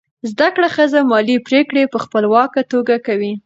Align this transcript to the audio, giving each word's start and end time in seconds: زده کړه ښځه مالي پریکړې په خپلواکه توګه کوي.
زده 0.31 0.47
کړه 0.55 0.67
ښځه 0.75 0.99
مالي 1.11 1.37
پریکړې 1.47 1.83
په 1.93 1.97
خپلواکه 2.03 2.61
توګه 2.71 2.95
کوي. 3.07 3.33